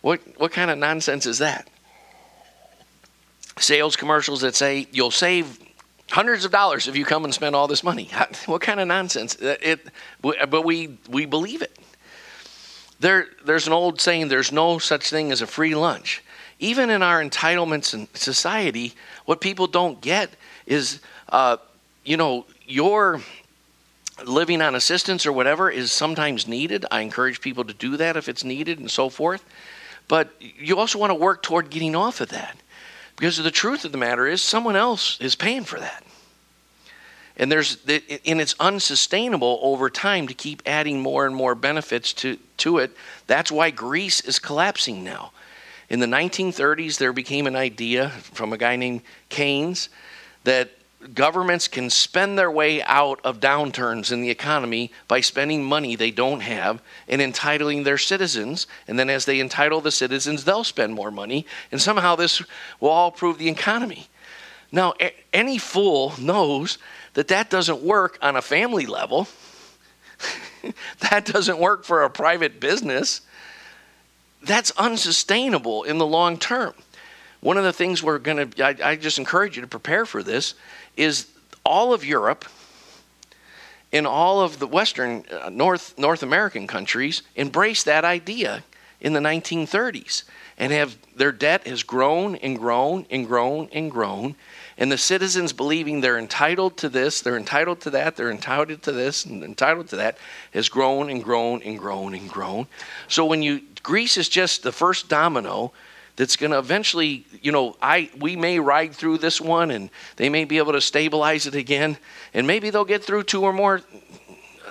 [0.00, 1.68] What what kind of nonsense is that?
[3.62, 5.58] Sales commercials that say you'll save
[6.10, 8.10] hundreds of dollars if you come and spend all this money.
[8.46, 9.36] What kind of nonsense?
[9.40, 9.86] It,
[10.20, 11.78] but we we believe it.
[13.00, 16.22] There, there's an old saying: "There's no such thing as a free lunch."
[16.58, 18.94] Even in our entitlements in society,
[19.24, 20.30] what people don't get
[20.66, 21.56] is, uh,
[22.04, 23.20] you know, your
[24.24, 26.86] living on assistance or whatever is sometimes needed.
[26.90, 29.44] I encourage people to do that if it's needed and so forth.
[30.08, 32.56] But you also want to work toward getting off of that.
[33.22, 36.02] Because the truth of the matter is, someone else is paying for that.
[37.36, 42.36] And there's and it's unsustainable over time to keep adding more and more benefits to,
[42.56, 42.96] to it.
[43.28, 45.30] That's why Greece is collapsing now.
[45.88, 49.88] In the 1930s, there became an idea from a guy named Keynes
[50.42, 50.72] that
[51.14, 56.10] governments can spend their way out of downturns in the economy by spending money they
[56.10, 58.66] don't have and entitling their citizens.
[58.86, 61.46] And then, as they entitle the citizens, they'll spend more money.
[61.70, 62.42] And somehow, this
[62.80, 64.08] will all improve the economy.
[64.70, 64.94] Now,
[65.32, 66.78] any fool knows
[67.14, 69.28] that that doesn't work on a family level,
[71.10, 73.20] that doesn't work for a private business.
[74.44, 76.74] That's unsustainable in the long term.
[77.40, 80.54] One of the things we're going to, I just encourage you to prepare for this,
[80.96, 81.28] is
[81.64, 82.44] all of Europe
[83.92, 88.64] and all of the Western, uh, North, North American countries embraced that idea
[89.00, 90.22] in the 1930s
[90.56, 94.34] and have their debt has grown and grown and grown and grown.
[94.78, 98.92] And the citizens believing they're entitled to this they're entitled to that they're entitled to
[98.92, 100.18] this and entitled to that
[100.52, 102.66] has grown and grown and grown and grown.
[103.08, 105.72] So when you greece is just the first domino
[106.16, 110.28] that's going to eventually, you know, I we may ride through this one and they
[110.28, 111.96] may be able to stabilize it again,
[112.34, 113.80] and maybe they'll get through two or more.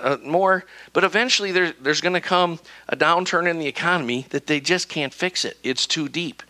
[0.00, 4.48] Uh, more, but eventually there, there's going to come a downturn in the economy that
[4.48, 5.56] they just can't fix it.
[5.62, 6.42] It's too deep,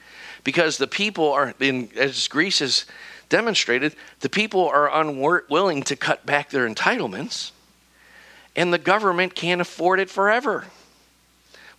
[0.43, 2.87] because the people are, in, as Greece has
[3.29, 7.51] demonstrated, the people are unwilling to cut back their entitlements,
[8.57, 10.65] and the government can't afford it forever.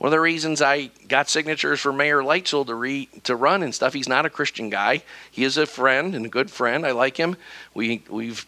[0.04, 3.74] One of the reasons I got signatures for Mayor Leitzell to re, to run and
[3.74, 3.94] stuff.
[3.94, 5.02] He's not a Christian guy.
[5.32, 6.86] He is a friend and a good friend.
[6.86, 7.38] I like him.
[7.74, 8.46] We we've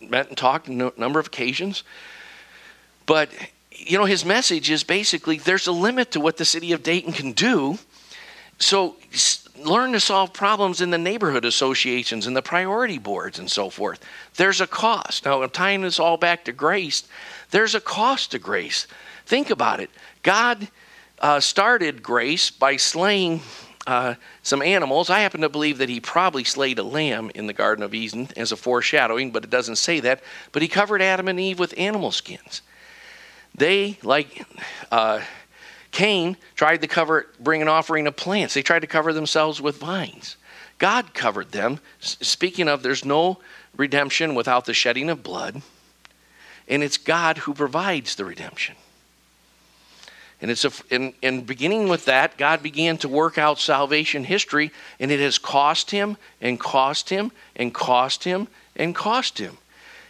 [0.00, 1.84] met and talked a number of occasions.
[3.06, 3.30] But
[3.70, 7.12] you know, his message is basically there's a limit to what the city of Dayton
[7.12, 7.78] can do.
[8.62, 8.96] So
[9.58, 14.00] learn to solve problems in the neighborhood associations and the priority boards and so forth.
[14.36, 15.24] There's a cost.
[15.24, 17.04] Now, I'm tying this all back to grace.
[17.50, 18.86] There's a cost to grace.
[19.26, 19.90] Think about it.
[20.22, 20.68] God
[21.18, 23.40] uh, started grace by slaying
[23.86, 25.10] uh, some animals.
[25.10, 28.28] I happen to believe that he probably slayed a lamb in the Garden of Eden
[28.36, 30.22] as a foreshadowing, but it doesn't say that.
[30.52, 32.62] But he covered Adam and Eve with animal skins.
[33.54, 34.46] They, like
[34.90, 35.20] uh,
[35.92, 38.54] Cain, tried to cover, bring an offering of plants.
[38.54, 40.36] They tried to cover themselves with vines.
[40.78, 41.78] God covered them.
[42.00, 43.38] Speaking of, there's no
[43.76, 45.62] redemption without the shedding of blood,
[46.66, 48.74] and it's God who provides the redemption.
[50.40, 54.72] And it's a, in, in beginning with that, God began to work out salvation history,
[54.98, 59.58] and it has cost him and cost him and cost him and cost him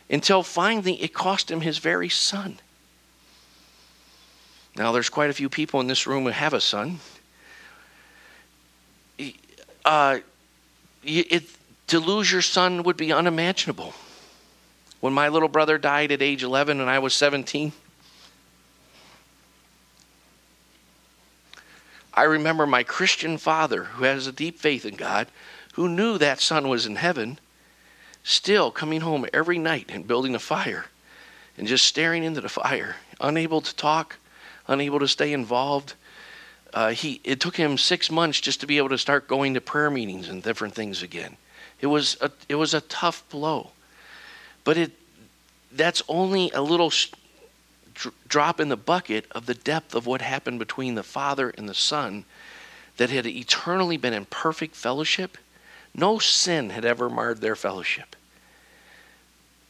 [0.08, 2.58] until finally it cost him his very son.
[4.76, 6.98] Now, there's quite a few people in this room who have a son.
[9.84, 10.18] Uh,
[11.04, 11.44] it,
[11.88, 13.92] to lose your son would be unimaginable.
[15.00, 17.72] When my little brother died at age 11 and I was 17,
[22.14, 25.28] I remember my Christian father, who has a deep faith in God,
[25.74, 27.38] who knew that son was in heaven,
[28.22, 30.86] still coming home every night and building a fire
[31.56, 34.16] and just staring into the fire, unable to talk,
[34.68, 35.94] unable to stay involved.
[36.74, 39.60] uh, he it took him six months just to be able to start going to
[39.60, 41.36] prayer meetings and different things again.
[41.80, 43.72] It was a, it was a tough blow,
[44.64, 44.92] but it
[45.72, 47.10] that's only a little sh-
[48.28, 51.74] drop in the bucket of the depth of what happened between the Father and the
[51.74, 52.24] Son
[52.98, 55.38] that had eternally been in perfect fellowship.
[55.94, 58.16] No sin had ever marred their fellowship.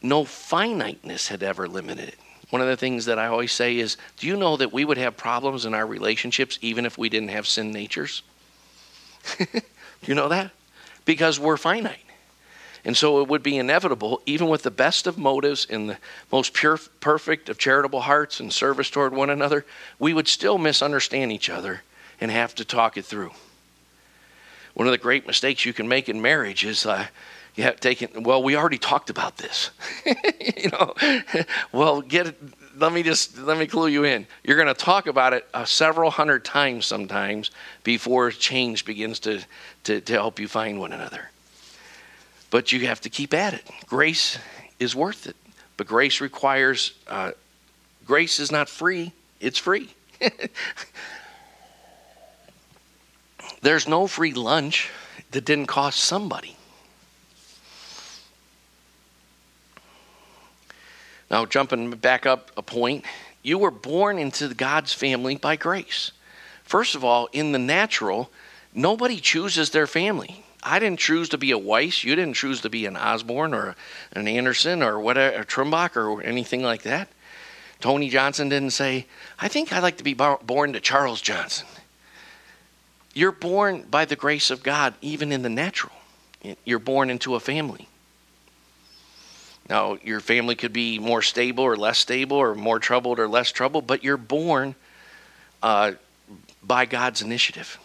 [0.02, 2.18] No finiteness had ever limited it.
[2.53, 4.99] One of the things that I always say is do you know that we would
[4.99, 8.23] have problems in our relationships even if we didn't have sin natures?
[9.38, 9.47] Do
[10.03, 10.51] you know that?
[11.07, 12.05] Because we're finite.
[12.85, 15.99] And so it would be inevitable, even with the best of motives and the
[16.31, 19.65] most pure, perfect of charitable hearts and service toward one another,
[19.99, 21.81] we would still misunderstand each other
[22.21, 23.31] and have to talk it through.
[24.75, 27.07] One of the great mistakes you can make in marriage is uh,
[27.55, 29.71] you have taken well we already talked about this.
[30.62, 30.95] You know
[31.73, 32.35] well get
[32.77, 34.27] let me just let me clue you in.
[34.45, 37.51] You're going to talk about it uh, several hundred times sometimes
[37.85, 39.41] before change begins to,
[39.85, 41.31] to to help you find one another.
[42.51, 43.69] But you have to keep at it.
[43.87, 44.38] Grace
[44.79, 45.37] is worth it.
[45.77, 47.33] But grace requires uh,
[48.05, 49.12] grace is not free
[49.43, 49.91] it's free.
[53.61, 54.88] There's no free lunch
[55.33, 56.57] that didn't cost somebody
[61.33, 63.07] Now, jumping back up a point,
[63.42, 66.12] you were born into God's family by grace.
[66.62, 68.31] First of all, in the natural,
[68.75, 70.45] nobody chooses their family.
[70.62, 72.05] I didn't choose to be a Weiss.
[72.05, 73.75] You didn't choose to be an Osborne or
[74.12, 77.09] an Anderson or whatever, a Trumbach or anything like that.
[77.81, 79.07] Tony Johnson didn't say,
[79.40, 81.66] I think I'd like to be born to Charles Johnson.
[83.14, 85.95] You're born by the grace of God, even in the natural.
[86.64, 87.88] You're born into a family.
[89.73, 93.51] Now, your family could be more stable or less stable, or more troubled or less
[93.51, 94.75] troubled, but you're born
[95.63, 95.93] uh,
[96.63, 97.79] by God's initiative.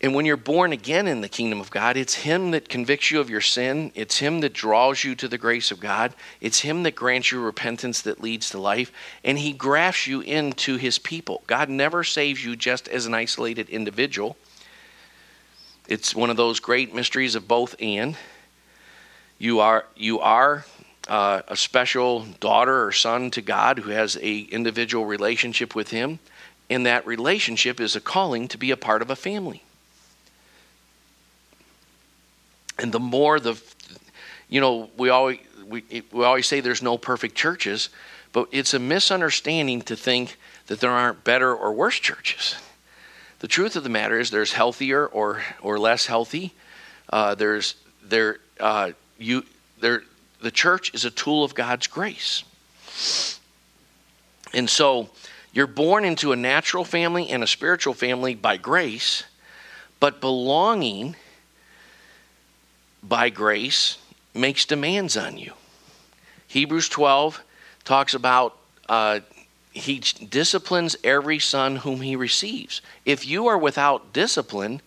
[0.00, 3.20] And when you're born again in the kingdom of God, it's Him that convicts you
[3.20, 3.92] of your sin.
[3.94, 6.14] It's Him that draws you to the grace of God.
[6.40, 8.90] It's Him that grants you repentance that leads to life.
[9.22, 11.44] And He grafts you into His people.
[11.46, 14.36] God never saves you just as an isolated individual.
[15.86, 18.16] It's one of those great mysteries of both and.
[19.38, 20.64] You are you are
[21.08, 26.18] uh, a special daughter or son to God who has a individual relationship with Him,
[26.68, 29.62] and that relationship is a calling to be a part of a family.
[32.78, 33.60] And the more the,
[34.48, 37.90] you know, we always we we always say there's no perfect churches,
[38.32, 42.56] but it's a misunderstanding to think that there aren't better or worse churches.
[43.38, 46.54] The truth of the matter is there's healthier or or less healthy.
[47.08, 48.38] Uh, there's there.
[48.58, 49.44] Uh, you
[49.80, 50.02] there
[50.40, 52.44] the church is a tool of God's grace.
[54.54, 55.10] And so
[55.52, 59.24] you're born into a natural family and a spiritual family by grace,
[60.00, 61.16] but belonging
[63.02, 63.98] by grace
[64.34, 65.52] makes demands on you.
[66.46, 67.42] Hebrews 12
[67.84, 68.56] talks about
[68.88, 69.20] uh,
[69.72, 72.80] he disciplines every son whom he receives.
[73.04, 74.80] If you are without discipline,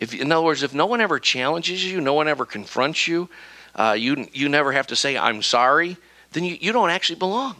[0.00, 3.28] if, in other words, if no one ever challenges you, no one ever confronts you,
[3.74, 5.96] uh, you, you never have to say, I'm sorry,
[6.32, 7.56] then you, you don't actually belong.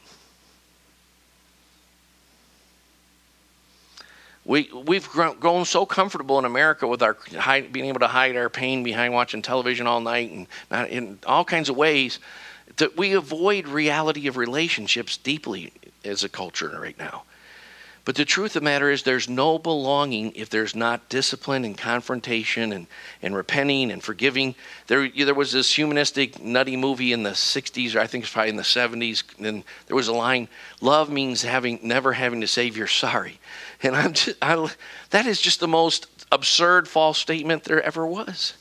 [4.47, 8.49] We, we've grown so comfortable in America with our hide, being able to hide our
[8.49, 12.19] pain behind watching television all night and not, in all kinds of ways
[12.77, 15.73] that we avoid reality of relationships deeply
[16.05, 17.25] as a culture right now.
[18.11, 21.79] But the truth of the matter is, there's no belonging if there's not discipline and
[21.79, 22.89] confrontation and,
[23.23, 24.57] and repenting and forgiving.
[24.89, 28.51] There, there was this humanistic, nutty movie in the 60s, or I think it's probably
[28.51, 30.49] in the 70s, and there was a line
[30.81, 33.39] Love means having, never having to say you're sorry.
[33.81, 34.69] And I'm just, I,
[35.11, 38.55] that is just the most absurd, false statement there ever was.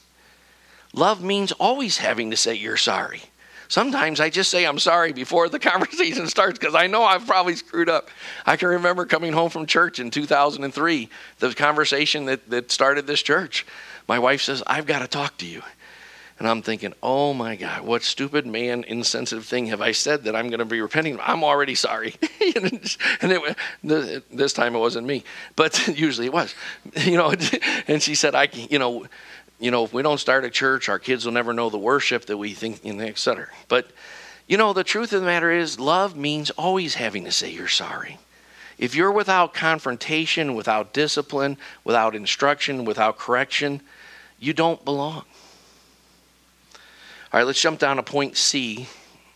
[0.94, 3.24] Love means always having to say you're sorry.
[3.69, 7.55] Sometimes I just say I'm sorry before the conversation starts because I know I've probably
[7.55, 8.10] screwed up.
[8.45, 11.07] I can remember coming home from church in 2003,
[11.38, 13.65] the conversation that, that started this church.
[14.07, 15.61] My wife says, I've got to talk to you.
[16.39, 20.38] And I'm thinking, oh my God, what stupid man, insensitive thing have I said that
[20.38, 21.20] I'm going to be repenting?
[21.22, 22.15] I'm already sorry.
[22.55, 22.89] and
[23.84, 25.26] it, this time it wasn't me,
[25.57, 26.55] but usually it was.
[26.95, 27.34] You know,
[27.88, 29.05] and she said, I, can, you know,
[29.60, 32.26] you know, if we don't start a church, our kids will never know the worship
[32.26, 33.47] that we think, know, et cetera.
[33.68, 33.91] But,
[34.47, 37.68] you know, the truth of the matter is, love means always having to say you're
[37.68, 38.18] sorry.
[38.78, 43.82] If you're without confrontation, without discipline, without instruction, without correction,
[44.39, 45.26] you don't belong.
[47.32, 48.88] All right, let's jump down to point C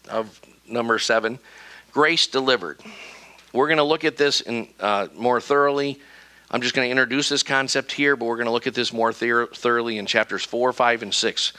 [0.10, 1.40] of number seven
[1.92, 2.80] grace delivered.
[3.54, 6.00] we're going to look at this in, uh, more thoroughly.
[6.54, 8.94] I'm just going to introduce this concept here, but we're going to look at this
[8.94, 11.54] more thoroughly in chapters 4, 5, and 6.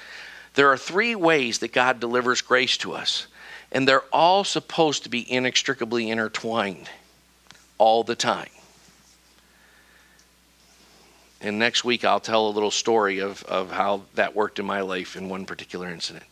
[0.55, 3.27] There are three ways that God delivers grace to us,
[3.73, 6.89] and they're all supposed to be inextricably intertwined
[7.77, 8.49] all the time.
[11.41, 14.83] And next week, I'll tell a little story of, of how that worked in my
[14.83, 16.25] life in one particular incident.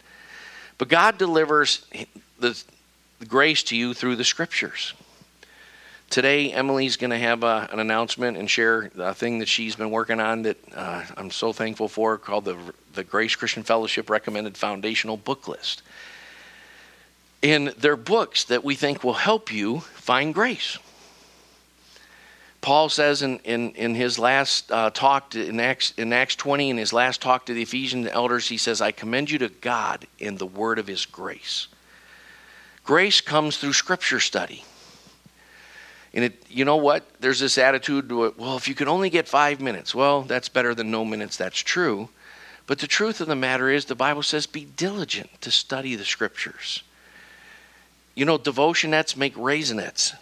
[0.79, 1.85] But God delivers
[2.39, 2.63] the,
[3.19, 4.95] the grace to you through the scriptures.
[6.13, 10.21] Today, Emily's going to have an announcement and share a thing that she's been working
[10.21, 12.59] on that uh, I'm so thankful for called the,
[12.93, 15.81] the Grace Christian Fellowship Recommended Foundational Book List.
[17.43, 20.79] And they're books that we think will help you find grace.
[22.61, 26.69] Paul says in, in, in his last uh, talk to, in, Acts, in Acts 20,
[26.69, 30.07] in his last talk to the Ephesian elders, he says, I commend you to God
[30.19, 31.69] in the word of his grace.
[32.85, 34.63] Grace comes through scripture study.
[36.15, 37.05] And it, you know what?
[37.21, 40.75] There's this attitude to well, if you could only get five minutes, well, that's better
[40.75, 42.09] than no minutes, that's true.
[42.67, 46.05] But the truth of the matter is, the Bible says, be diligent to study the
[46.05, 46.83] scriptures.
[48.15, 50.15] You know, devotionettes make Raisinets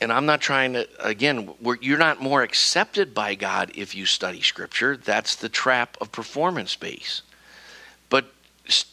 [0.00, 4.40] and I'm not trying to, again, you're not more accepted by God if you study
[4.40, 4.96] Scripture.
[4.96, 7.20] That's the trap of performance base.
[8.08, 8.32] But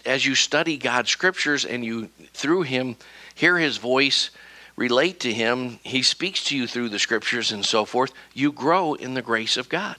[0.06, 2.98] as you study God's Scriptures and you, through Him,
[3.38, 4.32] hear His voice,
[4.76, 8.96] relate to Him, He speaks to you through the Scriptures and so forth, you grow
[8.96, 9.96] in the grace of God.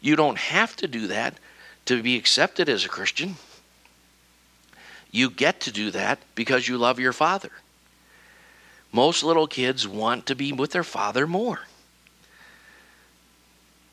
[0.00, 1.36] You don't have to do that
[1.86, 3.36] to be accepted as a Christian.
[5.10, 7.50] You get to do that because you love your Father.
[8.92, 11.60] Most little kids want to be with their father more.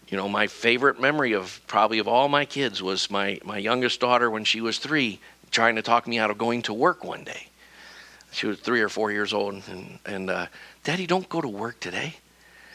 [0.09, 3.99] You know, my favorite memory of probably of all my kids was my, my youngest
[3.99, 5.19] daughter when she was three
[5.51, 7.46] trying to talk me out of going to work one day.
[8.37, 10.45] She was three or four years old, and, and uh,
[10.83, 12.17] Daddy, don't go to work today.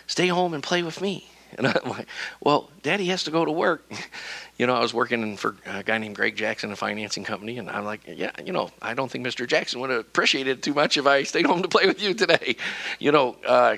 [0.08, 1.28] Stay home and play with me.
[1.58, 2.06] And I'm like,
[2.40, 3.84] well, Daddy has to go to work.
[4.58, 7.68] you know, I was working for a guy named Greg Jackson, a financing company, and
[7.68, 9.46] I'm like, yeah, you know, I don't think Mr.
[9.46, 12.14] Jackson would have appreciated it too much if I stayed home to play with you
[12.14, 12.56] today.
[12.98, 13.76] You know, uh,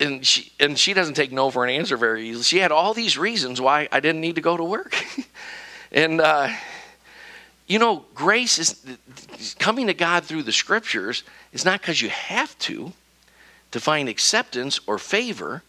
[0.00, 2.44] and she and she doesn't take no for an answer very easily.
[2.44, 4.96] She had all these reasons why I didn't need to go to work,
[5.92, 6.48] and uh,
[7.68, 12.58] you know, grace is coming to God through the Scriptures is not because you have
[12.60, 12.92] to
[13.70, 15.62] to find acceptance or favor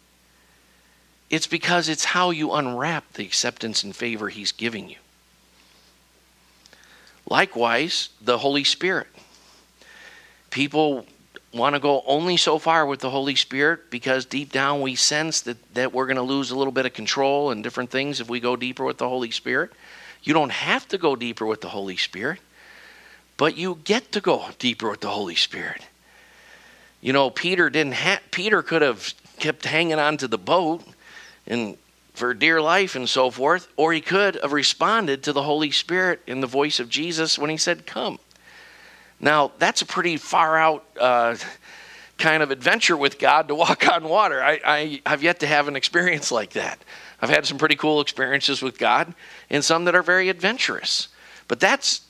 [1.30, 4.98] it's because it's how you unwrap the acceptance and favor He's giving you.
[7.28, 9.08] Likewise, the Holy Spirit.
[10.50, 11.06] People
[11.54, 15.42] want to go only so far with the Holy Spirit because deep down we sense
[15.42, 18.30] that, that we're going to lose a little bit of control and different things if
[18.30, 19.72] we go deeper with the Holy Spirit.
[20.24, 22.40] You don't have to go deeper with the Holy Spirit,
[23.38, 25.82] but you get to go deeper with the Holy Spirit.
[27.02, 30.84] You know, Peter didn't have Peter could have kept hanging on to the boat
[31.48, 31.78] and
[32.14, 36.22] for dear life and so forth, or he could have responded to the Holy Spirit
[36.28, 38.20] in the voice of Jesus when he said, Come.
[39.22, 41.36] Now, that's a pretty far out uh,
[42.18, 44.44] kind of adventure with God to walk on water.
[44.44, 46.80] I, I have yet to have an experience like that.
[47.22, 49.14] I've had some pretty cool experiences with God
[49.50, 51.10] and some that are very adventurous.
[51.48, 52.02] But that's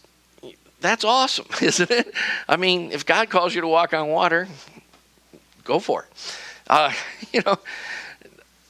[0.82, 2.14] that's awesome, isn't it?
[2.48, 4.48] I mean, if God calls you to walk on water,
[5.64, 6.40] go for it.
[6.68, 6.94] Uh,
[7.34, 7.58] you know,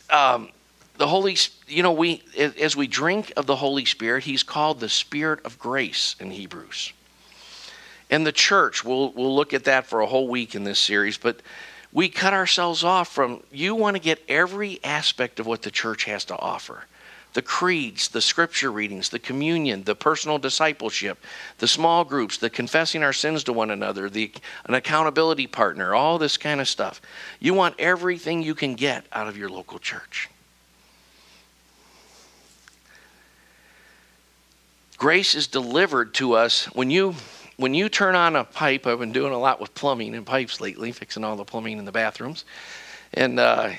[0.09, 0.49] um,
[0.97, 1.37] the Holy,
[1.67, 5.59] you know, we as we drink of the Holy Spirit, He's called the Spirit of
[5.59, 6.93] grace in Hebrews.
[8.11, 11.17] And the church, we'll we'll look at that for a whole week in this series,
[11.17, 11.41] but
[11.91, 13.43] we cut ourselves off from.
[13.51, 16.85] You want to get every aspect of what the church has to offer.
[17.33, 21.23] The creeds, the scripture readings, the communion, the personal discipleship,
[21.59, 24.31] the small groups, the confessing our sins to one another, the
[24.65, 27.01] an accountability partner, all this kind of stuff.
[27.39, 30.29] You want everything you can get out of your local church.
[34.97, 37.15] Grace is delivered to us when you
[37.59, 38.87] when you turn on a pipe.
[38.87, 41.83] I've been doing a lot with plumbing and pipes lately, fixing all the plumbing in
[41.83, 42.45] the bathrooms.
[43.13, 43.71] And uh,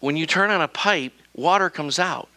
[0.00, 2.28] when you turn on a pipe, water comes out.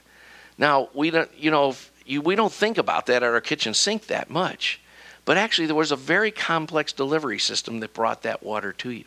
[0.58, 1.76] Now we don't, you know,
[2.06, 4.80] you, we don't think about that at our kitchen sink that much,
[5.26, 9.06] but actually there was a very complex delivery system that brought that water to you.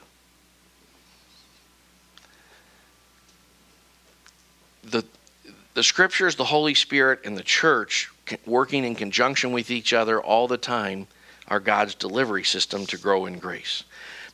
[4.82, 5.04] The
[5.72, 8.10] the scriptures, the Holy Spirit, and the church
[8.44, 11.06] working in conjunction with each other all the time
[11.48, 13.84] are God's delivery system to grow in grace.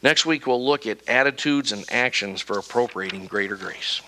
[0.02, 4.02] Next week, we'll look at attitudes and actions for appropriating greater grace.